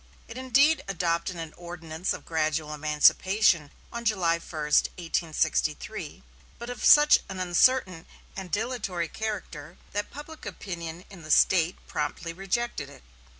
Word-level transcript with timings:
It 0.27 0.35
indeed 0.35 0.83
adopted 0.87 1.35
an 1.35 1.53
ordinance 1.55 2.11
of 2.11 2.25
gradual 2.25 2.73
emancipation 2.73 3.69
on 3.93 4.03
July 4.03 4.39
1, 4.39 4.41
1863, 4.51 6.23
but 6.57 6.71
of 6.71 6.83
such 6.83 7.19
an 7.29 7.39
uncertain 7.39 8.07
and 8.35 8.49
dilatory 8.49 9.07
character, 9.07 9.77
that 9.91 10.09
public 10.09 10.43
opinion 10.43 11.05
in 11.11 11.21
the 11.21 11.29
State 11.29 11.75
promptly 11.85 12.33
rejected 12.33 12.89
it. 12.89 13.03